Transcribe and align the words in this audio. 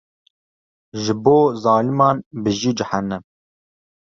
Ji 1.03 1.13
bo 1.23 1.37
zaliman 1.63 2.17
bijî 2.43 2.71
cehennem. 2.79 3.23